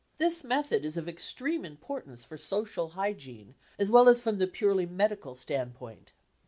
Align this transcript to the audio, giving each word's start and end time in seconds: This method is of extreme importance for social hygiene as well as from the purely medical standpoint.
This 0.17 0.43
method 0.43 0.83
is 0.83 0.97
of 0.97 1.07
extreme 1.07 1.63
importance 1.63 2.25
for 2.25 2.35
social 2.35 2.89
hygiene 2.89 3.53
as 3.77 3.91
well 3.91 4.09
as 4.09 4.19
from 4.19 4.39
the 4.39 4.47
purely 4.47 4.87
medical 4.87 5.35
standpoint. 5.35 6.11